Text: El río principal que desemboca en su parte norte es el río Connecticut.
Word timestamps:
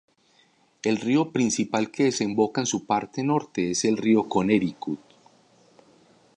El 0.81 0.97
río 0.97 1.29
principal 1.31 1.91
que 1.91 2.05
desemboca 2.05 2.59
en 2.61 2.65
su 2.65 2.87
parte 2.87 3.21
norte 3.21 3.69
es 3.69 3.85
el 3.85 3.97
río 3.97 4.27
Connecticut. 4.27 4.99